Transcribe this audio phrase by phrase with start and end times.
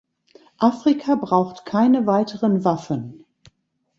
[0.57, 3.23] Afrika braucht keine weiteren Waffen.